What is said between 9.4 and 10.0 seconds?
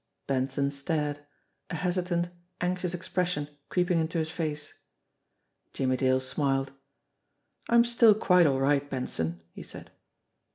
he said.